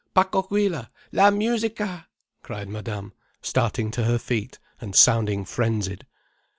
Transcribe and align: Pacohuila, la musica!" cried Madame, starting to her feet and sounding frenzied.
Pacohuila, 0.15 0.89
la 1.11 1.29
musica!" 1.29 2.07
cried 2.41 2.67
Madame, 2.67 3.13
starting 3.43 3.91
to 3.91 4.03
her 4.05 4.17
feet 4.17 4.57
and 4.79 4.95
sounding 4.95 5.45
frenzied. 5.45 6.07